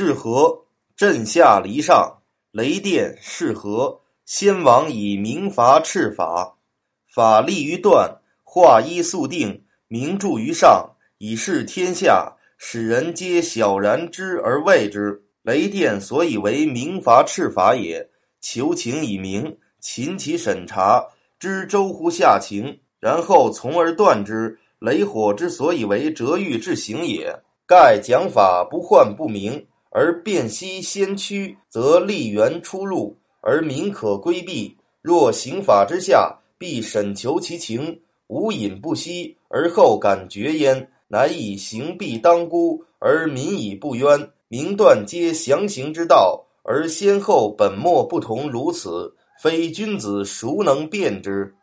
[0.00, 0.62] 是何？
[0.96, 2.18] 震下离上，
[2.52, 4.00] 雷电是何？
[4.24, 6.56] 先王以明罚赤法，
[7.12, 15.20] 法立于断，化一速定，明著于上，以示天下，使人皆晓然之而畏之。
[15.42, 18.08] 雷电所以为明罚赤法也，
[18.40, 21.04] 求情以明，勤其审查，
[21.40, 24.60] 知周乎下情，然后从而断之。
[24.78, 27.36] 雷火之所以为折欲之行也。
[27.66, 34.76] 盖讲法不患不明，而辨析先驱，则立源出入，而民可规避。
[35.00, 40.90] 若刑法之下，必审求其情，无隐不悉，而后感觉焉。
[41.10, 44.30] 乃以刑必当孤，而民以不冤。
[44.48, 51.54] 明断皆详行之道，而先后本末不同，如此，非君子孰能辨之？